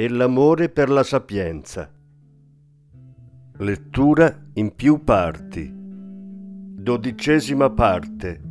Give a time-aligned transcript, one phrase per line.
[0.00, 1.90] e l'amore per la sapienza.
[3.56, 5.68] Lettura in più parti.
[5.74, 8.47] Dodicesima parte.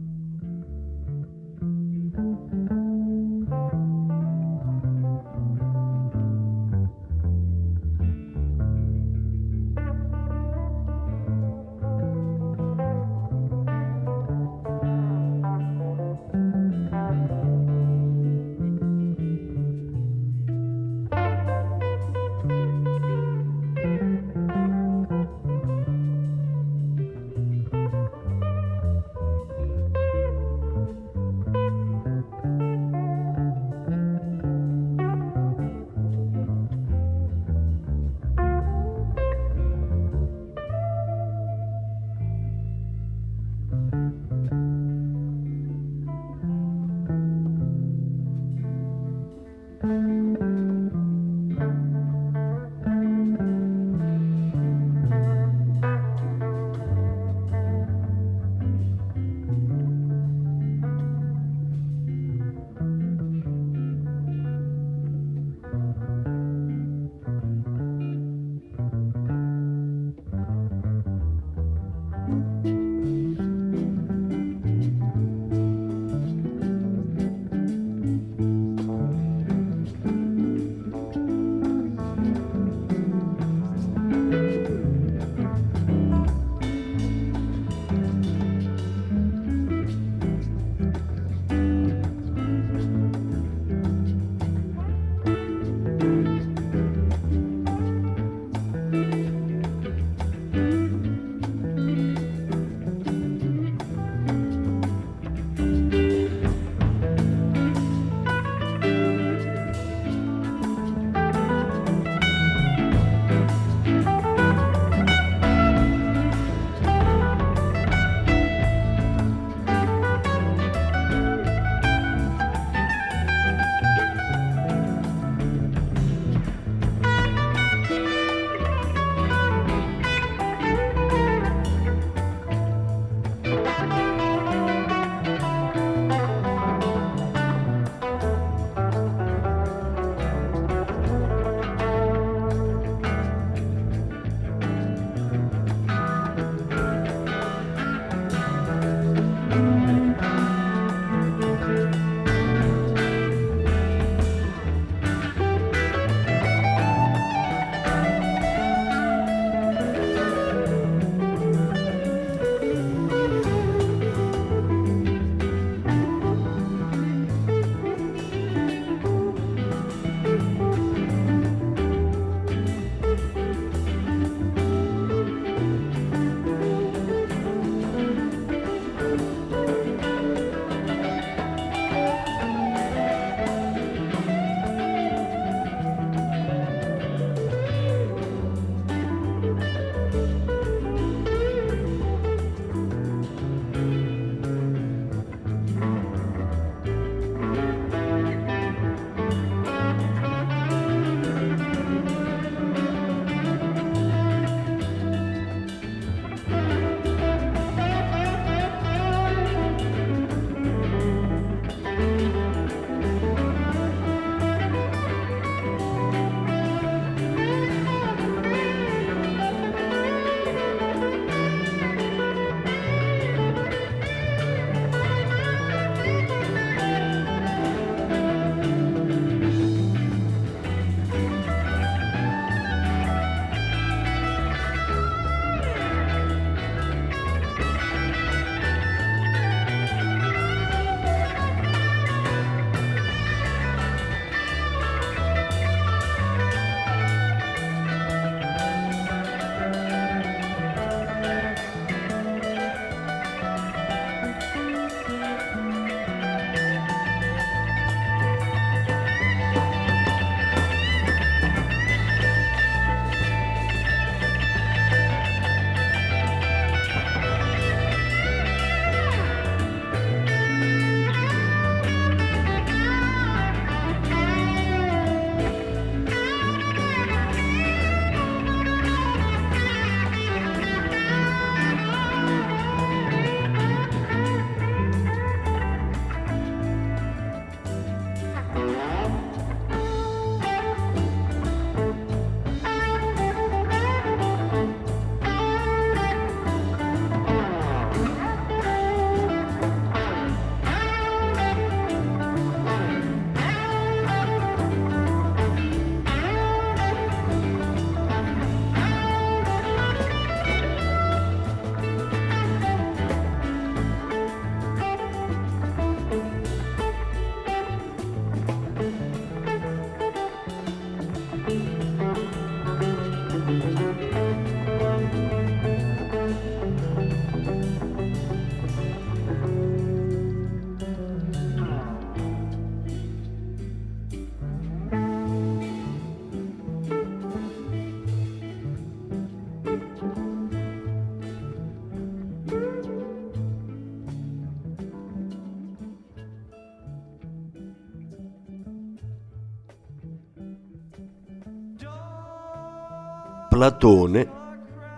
[353.57, 354.29] Platone,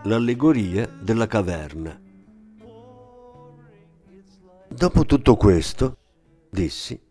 [0.03, 1.97] l'allegoria della caverna.
[4.67, 5.95] Dopo tutto questo,
[6.49, 7.01] dissi,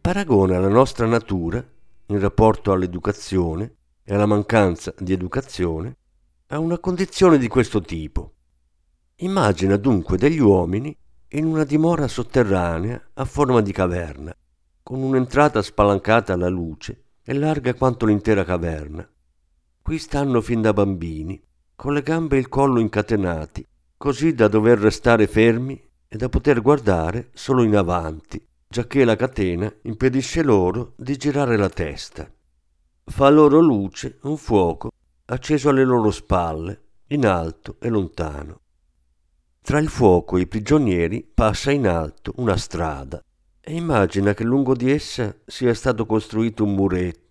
[0.00, 1.64] paragona la nostra natura
[2.06, 5.96] in rapporto all'educazione e alla mancanza di educazione
[6.48, 8.32] a una condizione di questo tipo.
[9.18, 10.92] Immagina dunque degli uomini
[11.28, 14.36] in una dimora sotterranea a forma di caverna,
[14.82, 19.08] con un'entrata spalancata alla luce e larga quanto l'intera caverna.
[19.86, 21.40] Qui stanno fin da bambini,
[21.76, 23.64] con le gambe e il collo incatenati,
[23.96, 29.72] così da dover restare fermi e da poter guardare solo in avanti, giacché la catena
[29.82, 32.28] impedisce loro di girare la testa.
[33.04, 34.90] Fa loro luce un fuoco
[35.26, 36.80] acceso alle loro spalle,
[37.10, 38.62] in alto e lontano.
[39.62, 43.22] Tra il fuoco e i prigionieri passa in alto una strada
[43.60, 47.25] e immagina che lungo di essa sia stato costruito un muretto,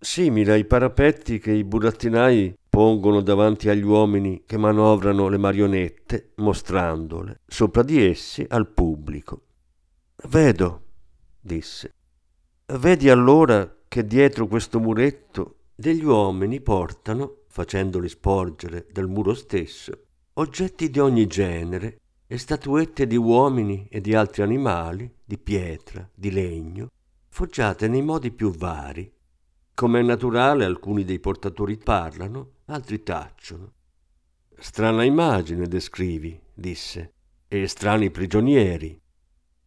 [0.00, 7.40] simile ai parapetti che i burattinai pongono davanti agli uomini che manovrano le marionette, mostrandole
[7.46, 9.42] sopra di essi al pubblico.
[10.28, 10.82] Vedo,
[11.38, 11.92] disse.
[12.78, 20.04] Vedi allora che dietro questo muretto degli uomini portano, facendoli sporgere dal muro stesso,
[20.34, 26.30] oggetti di ogni genere e statuette di uomini e di altri animali, di pietra, di
[26.30, 26.90] legno,
[27.28, 29.10] foggiate nei modi più vari.
[29.80, 33.72] Come è naturale, alcuni dei portatori parlano, altri tacciono.
[34.58, 37.14] Strana immagine descrivi, disse,
[37.48, 39.00] e strani prigionieri.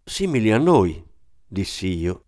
[0.04, 1.04] Simili a noi,
[1.48, 2.26] dissi io.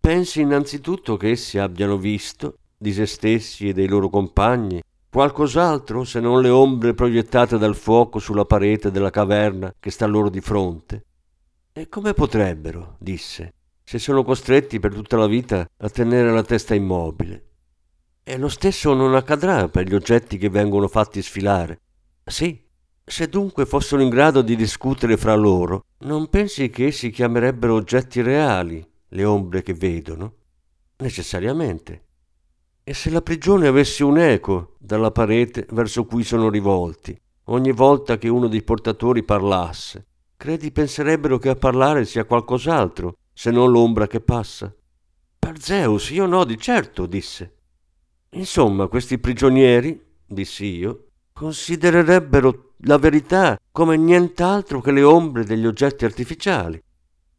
[0.00, 6.18] Pensi innanzitutto che essi abbiano visto, di se stessi e dei loro compagni, Qualcos'altro se
[6.18, 11.04] non le ombre proiettate dal fuoco sulla parete della caverna che sta loro di fronte?
[11.74, 13.52] E come potrebbero, disse,
[13.84, 17.50] se sono costretti per tutta la vita a tenere la testa immobile?
[18.24, 21.80] E lo stesso non accadrà per gli oggetti che vengono fatti sfilare.
[22.24, 22.58] Sì,
[23.04, 28.22] se dunque fossero in grado di discutere fra loro, non pensi che essi chiamerebbero oggetti
[28.22, 30.34] reali le ombre che vedono?
[30.96, 32.02] Necessariamente.
[32.82, 38.16] E se la prigione avesse un eco dalla parete verso cui sono rivolti, ogni volta
[38.16, 44.06] che uno dei portatori parlasse, credi penserebbero che a parlare sia qualcos'altro, se non l'ombra
[44.06, 44.74] che passa?
[45.38, 47.56] Per Zeus, io no, di certo, disse.
[48.30, 56.04] Insomma, questi prigionieri, dissi io, considererebbero la verità come nient'altro che le ombre degli oggetti
[56.04, 56.82] artificiali.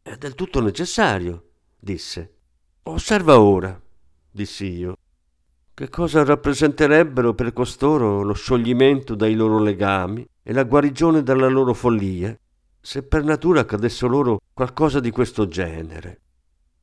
[0.02, 2.34] È del tutto necessario, disse.
[2.84, 3.80] Osserva ora,
[4.30, 4.96] dissi io,
[5.74, 11.74] che cosa rappresenterebbero per costoro lo scioglimento dai loro legami e la guarigione dalla loro
[11.74, 12.38] follia,
[12.86, 16.20] se per natura accadesse loro qualcosa di questo genere.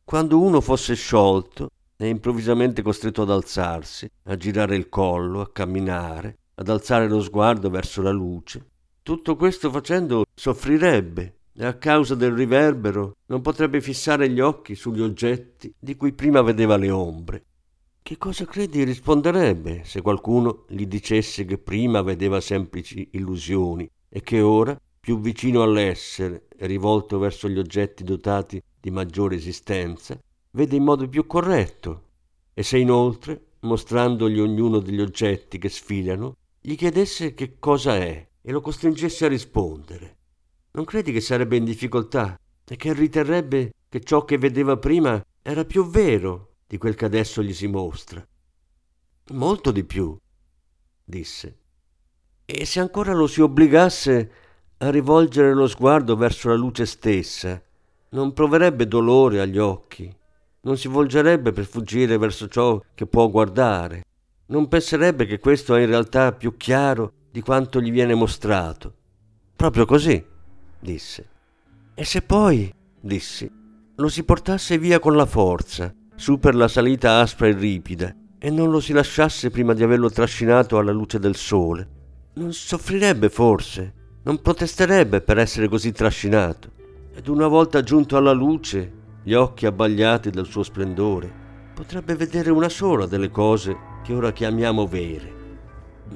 [0.04, 6.40] Quando uno fosse sciolto e improvvisamente costretto ad alzarsi, a girare il collo, a camminare,
[6.56, 8.66] ad alzare lo sguardo verso la luce,
[9.02, 15.02] tutto questo facendo soffrirebbe e a causa del riverbero non potrebbe fissare gli occhi sugli
[15.02, 17.46] oggetti di cui prima vedeva le ombre
[18.02, 24.42] che cosa credi risponderebbe se qualcuno gli dicesse che prima vedeva semplici illusioni e che
[24.42, 30.18] ora, più vicino all'essere e rivolto verso gli oggetti dotati di maggiore esistenza,
[30.52, 32.12] vede in modo più corretto
[32.54, 38.52] e se inoltre, mostrandogli ognuno degli oggetti che sfilano, gli chiedesse che cosa è e
[38.54, 40.16] lo costringesse a rispondere.
[40.72, 45.66] Non credi che sarebbe in difficoltà e che riterrebbe che ciò che vedeva prima era
[45.66, 48.26] più vero di quel che adesso gli si mostra.
[49.32, 50.18] Molto di più,
[51.04, 51.58] disse.
[52.46, 54.43] E se ancora lo si obbligasse
[54.84, 57.62] a rivolgere lo sguardo verso la luce stessa,
[58.10, 60.14] non proverebbe dolore agli occhi,
[60.62, 64.04] non si volgerebbe per fuggire verso ciò che può guardare,
[64.48, 68.94] non penserebbe che questo è in realtà più chiaro di quanto gli viene mostrato.
[69.56, 70.24] Proprio così,
[70.80, 71.30] disse.
[71.96, 73.50] E se poi, dissi,
[73.96, 78.50] lo si portasse via con la forza, su per la salita aspra e ripida e
[78.50, 81.88] non lo si lasciasse prima di averlo trascinato alla luce del sole,
[82.34, 86.72] non soffrirebbe forse, non protesterebbe per essere così trascinato.
[87.14, 88.92] Ed una volta giunto alla luce,
[89.24, 91.32] gli occhi abbagliati dal suo splendore,
[91.74, 95.42] potrebbe vedere una sola delle cose che ora chiamiamo vere.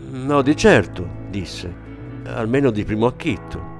[0.10, 1.74] No, di certo, disse,
[2.26, 3.76] almeno di primo acchitto.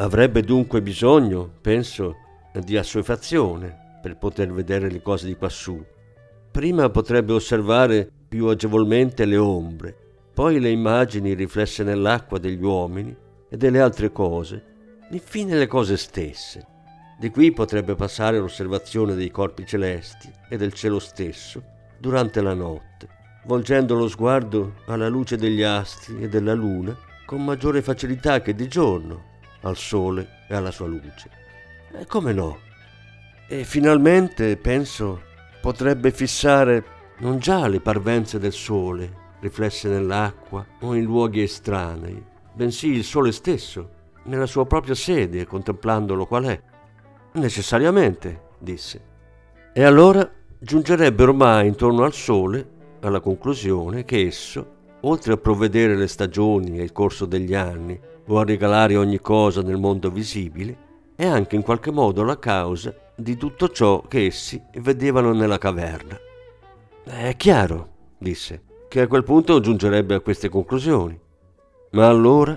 [0.00, 2.16] Avrebbe dunque bisogno, penso,
[2.64, 5.78] di assuefazione per poter vedere le cose di quassù.
[6.50, 9.94] Prima potrebbe osservare più agevolmente le ombre,
[10.32, 13.14] poi le immagini riflesse nell'acqua degli uomini
[13.46, 14.64] e delle altre cose,
[15.10, 16.66] infine le cose stesse.
[17.18, 21.62] Di qui potrebbe passare l'osservazione dei corpi celesti e del cielo stesso
[21.98, 23.06] durante la notte,
[23.44, 28.66] volgendo lo sguardo alla luce degli astri e della luna con maggiore facilità che di
[28.66, 29.28] giorno,
[29.62, 31.30] al sole e alla sua luce.
[31.92, 32.58] E come no?
[33.48, 35.22] E finalmente, penso,
[35.60, 36.84] potrebbe fissare
[37.18, 43.32] non già le parvenze del sole, riflesse nell'acqua o in luoghi estranei, bensì il sole
[43.32, 46.60] stesso, nella sua propria sede, contemplandolo qual è.
[47.32, 49.08] Necessariamente, disse.
[49.72, 56.06] E allora giungerebbe ormai intorno al sole alla conclusione che esso, oltre a provvedere le
[56.06, 61.26] stagioni e il corso degli anni, o a regalare ogni cosa nel mondo visibile, è
[61.26, 66.18] anche in qualche modo la causa di tutto ciò che essi vedevano nella caverna.
[67.04, 71.18] È chiaro, disse, che a quel punto giungerebbe a queste conclusioni.
[71.92, 72.56] Ma allora,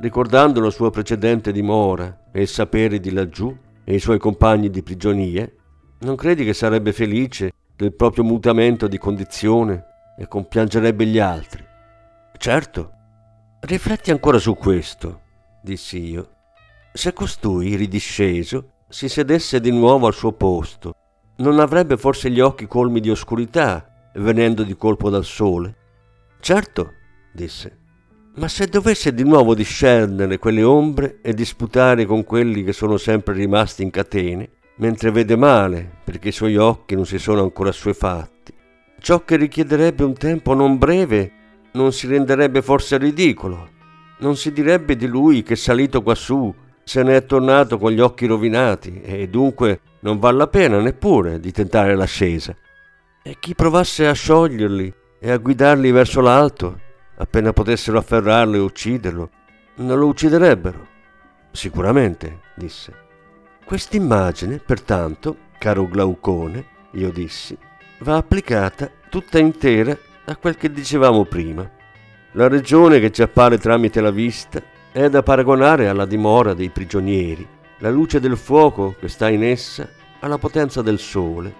[0.00, 4.82] ricordando la sua precedente dimora e il sapere di laggiù e i suoi compagni di
[4.82, 5.50] prigionia,
[6.00, 9.84] non credi che sarebbe felice del proprio mutamento di condizione
[10.18, 11.64] e compiangerebbe gli altri?
[12.36, 12.92] Certo.
[13.64, 15.20] Rifletti ancora su questo,
[15.62, 16.30] dissi io.
[16.92, 20.96] Se costui, ridisceso, si sedesse di nuovo al suo posto,
[21.36, 25.76] non avrebbe forse gli occhi colmi di oscurità, venendo di colpo dal sole?
[26.40, 26.94] Certo,
[27.32, 27.78] disse.
[28.34, 33.34] Ma se dovesse di nuovo discernere quelle ombre e disputare con quelli che sono sempre
[33.34, 38.52] rimasti in catene, mentre vede male perché i suoi occhi non si sono ancora assuefatti,
[38.98, 41.34] ciò che richiederebbe un tempo non breve
[41.72, 43.70] non si renderebbe forse ridicolo.
[44.18, 48.26] Non si direbbe di lui che salito quassù se ne è tornato con gli occhi
[48.26, 52.54] rovinati e dunque non vale la pena neppure di tentare l'ascesa.
[53.22, 56.80] E chi provasse a scioglierli e a guidarli verso l'alto,
[57.16, 59.30] appena potessero afferrarlo e ucciderlo,
[59.76, 60.88] non lo ucciderebbero.
[61.52, 62.92] Sicuramente, disse.
[63.64, 67.56] Quest'immagine, pertanto, caro Glaucone, io dissi,
[68.00, 71.68] va applicata tutta intera a quel che dicevamo prima.
[72.32, 77.46] La regione che ci appare tramite la vista è da paragonare alla dimora dei prigionieri,
[77.78, 79.88] la luce del fuoco che sta in essa
[80.20, 81.52] alla potenza del sole,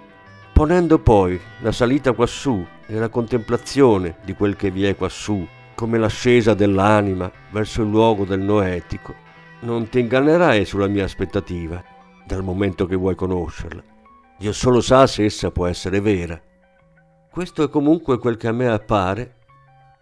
[0.53, 5.99] ponendo poi la salita quassù e la contemplazione di quel che vi è quassù come
[5.99, 9.15] l'ascesa dell'anima verso il luogo del noetico,
[9.61, 11.83] non ti ingannerai sulla mia aspettativa,
[12.25, 13.83] dal momento che vuoi conoscerla.
[14.39, 16.41] Dio solo sa se essa può essere vera.
[17.33, 19.37] Questo è comunque quel che a me appare.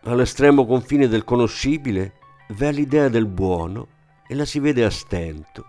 [0.07, 2.15] All'estremo confine del conoscibile
[2.49, 3.87] v'è l'idea del buono
[4.27, 5.65] e la si vede a stento,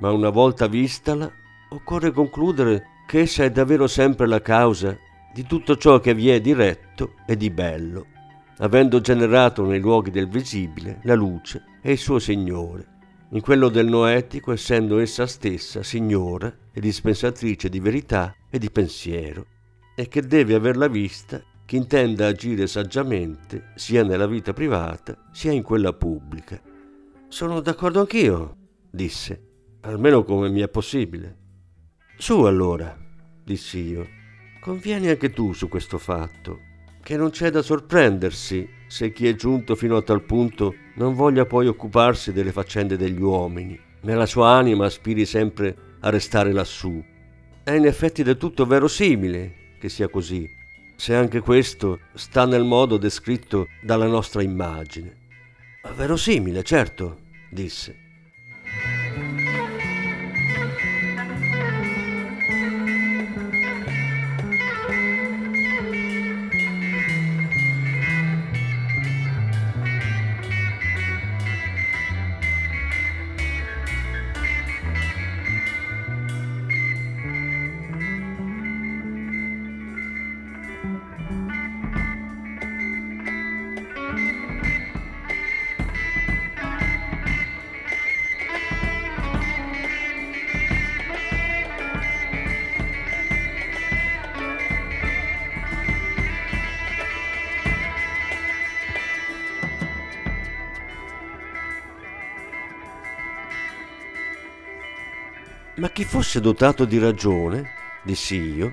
[0.00, 1.30] ma una volta vistala
[1.70, 4.98] occorre concludere che essa è davvero sempre la causa
[5.32, 8.06] di tutto ciò che vi è di retto e di bello,
[8.58, 12.86] avendo generato nei luoghi del visibile la luce e il suo Signore,
[13.30, 19.46] in quello del noetico essendo essa stessa Signora e dispensatrice di verità e di pensiero
[19.94, 25.62] e che deve averla vista chi intenda agire saggiamente sia nella vita privata sia in
[25.62, 26.60] quella pubblica.
[27.28, 28.56] Sono d'accordo anch'io,
[28.90, 29.42] disse,
[29.80, 31.38] almeno come mi è possibile.
[32.16, 32.96] Su allora,
[33.42, 34.06] dissi io,
[34.60, 36.58] convieni anche tu su questo fatto,
[37.02, 41.44] che non c'è da sorprendersi se chi è giunto fino a tal punto non voglia
[41.44, 47.02] poi occuparsi delle faccende degli uomini, nella sua anima aspiri sempre a restare lassù.
[47.62, 50.50] È in effetti del tutto verosimile che sia così,
[50.96, 55.14] se anche questo sta nel modo descritto dalla nostra immagine.
[55.94, 57.18] Verosimile, certo,
[57.50, 58.03] disse.
[105.84, 107.68] Ma chi fosse dotato di ragione,
[108.04, 108.72] dissi io,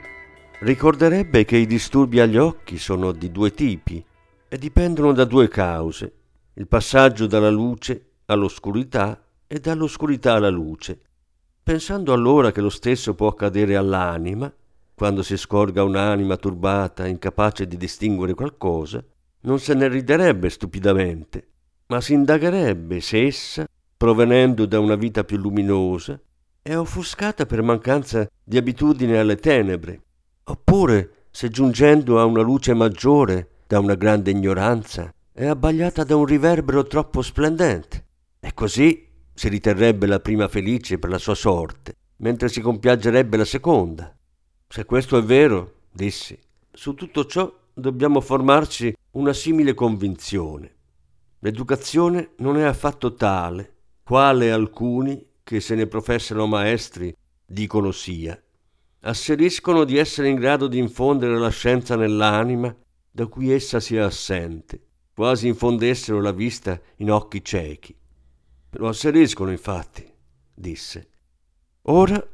[0.59, 4.01] ricorderebbe che i disturbi agli occhi sono di due tipi
[4.47, 6.13] e dipendono da due cause,
[6.53, 11.01] il passaggio dalla luce all'oscurità e dall'oscurità alla luce,
[11.61, 14.49] pensando allora che lo stesso può accadere all'anima,
[14.95, 19.03] quando si scorga un'anima turbata, incapace di distinguere qualcosa,
[19.41, 21.45] non se ne riderebbe stupidamente,
[21.87, 26.17] ma si indagherebbe se essa, provenendo da una vita più luminosa,
[26.63, 30.01] è offuscata per mancanza di abitudine alle tenebre,
[30.43, 36.25] oppure se giungendo a una luce maggiore da una grande ignoranza è abbagliata da un
[36.25, 38.05] riverbero troppo splendente.
[38.39, 43.45] E così si riterrebbe la prima felice per la sua sorte, mentre si compiaggerebbe la
[43.45, 44.15] seconda.
[44.67, 46.37] Se questo è vero, dissi,
[46.71, 50.75] su tutto ciò dobbiamo formarci una simile convinzione.
[51.39, 58.41] L'educazione non è affatto tale, quale alcuni che se ne professano maestri dicono sia.
[59.01, 62.75] Asseriscono di essere in grado di infondere la scienza nell'anima
[63.09, 64.81] da cui essa sia assente,
[65.13, 67.95] quasi infondessero la vista in occhi ciechi.
[68.71, 70.09] Lo asseriscono, infatti,
[70.53, 71.09] disse.
[71.83, 72.25] Ora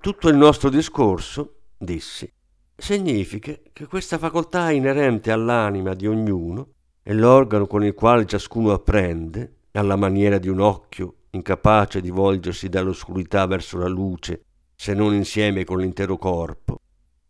[0.00, 2.30] tutto il nostro discorso, dissi,
[2.76, 9.54] significa che questa facoltà inerente all'anima di ognuno è l'organo con il quale ciascuno apprende,
[9.72, 14.42] alla maniera di un occhio incapace di volgersi dall'oscurità verso la luce,
[14.74, 16.80] se non insieme con l'intero corpo,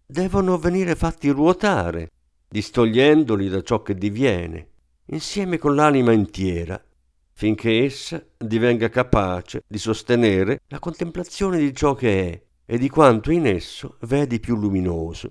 [0.06, 2.10] devono venire fatti ruotare,
[2.48, 4.70] distogliendoli da ciò che diviene,
[5.06, 6.82] insieme con l'anima intiera,
[7.32, 13.30] finché essa divenga capace di sostenere la contemplazione di ciò che è e di quanto
[13.30, 15.30] in esso vedi più luminoso.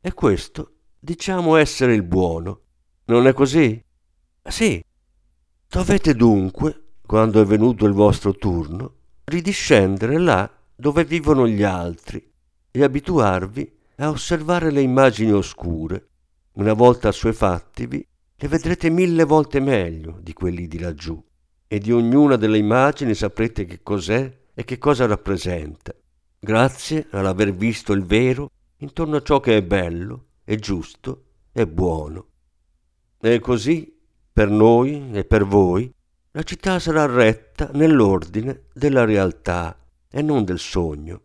[0.00, 2.60] E questo diciamo essere il buono.
[3.06, 3.82] Non è così?
[4.42, 4.82] Sì.
[5.68, 12.32] Dovete dunque quando è venuto il vostro turno, ridiscendere là dove vivono gli altri
[12.70, 16.08] e abituarvi a osservare le immagini oscure.
[16.54, 18.04] Una volta assuefattivi,
[18.36, 21.22] le vedrete mille volte meglio di quelli di laggiù
[21.66, 25.94] e di ognuna delle immagini saprete che cos'è e che cosa rappresenta,
[26.38, 32.26] grazie all'aver visto il vero intorno a ciò che è bello, è giusto e buono.
[33.20, 33.96] E così,
[34.32, 35.92] per noi e per voi,
[36.36, 39.78] la città sarà retta nell'ordine della realtà
[40.10, 41.20] e non del sogno,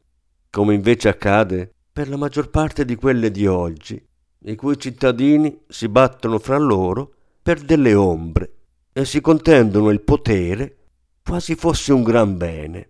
[0.51, 3.99] come invece accade per la maggior parte di quelle di oggi,
[4.41, 8.53] i cui cittadini si battono fra loro per delle ombre
[8.93, 10.77] e si contendono il potere
[11.23, 12.89] quasi fosse un gran bene.